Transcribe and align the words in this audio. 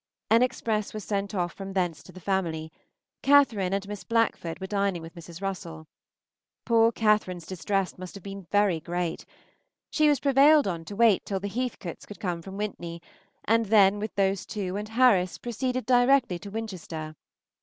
An 0.31 0.41
express 0.41 0.95
was 0.95 1.03
sent 1.03 1.35
off 1.35 1.53
from 1.53 1.73
thence 1.73 2.01
to 2.01 2.11
the 2.11 2.19
family; 2.19 2.71
Catherine 3.21 3.71
and 3.71 3.87
Miss 3.87 4.03
Blackford 4.03 4.59
were 4.59 4.65
dining 4.65 5.03
with 5.03 5.13
Mrs. 5.13 5.43
Russell. 5.43 5.85
Poor 6.65 6.91
Catherine's 6.91 7.45
distress 7.45 7.95
must 7.99 8.15
have 8.15 8.23
been 8.23 8.47
very 8.51 8.79
great. 8.79 9.27
She 9.91 10.09
was 10.09 10.19
prevailed 10.19 10.67
on 10.67 10.85
to 10.85 10.95
wait 10.95 11.23
till 11.23 11.39
the 11.39 11.47
Heathcotes 11.47 12.07
could 12.07 12.19
come 12.19 12.41
from 12.41 12.57
Wintney, 12.57 12.99
and 13.45 13.67
then 13.67 13.99
with 13.99 14.15
those 14.15 14.43
two 14.47 14.75
and 14.75 14.89
Harris 14.89 15.37
proceeded 15.37 15.85
directly 15.85 16.39
to 16.39 16.49
Winchester. 16.49 17.13